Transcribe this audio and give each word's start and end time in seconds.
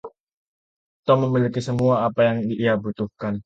Tom 1.05 1.17
memiliki 1.29 1.61
semua 1.61 2.09
yang 2.29 2.37
ia 2.65 2.73
butuhkan. 2.83 3.33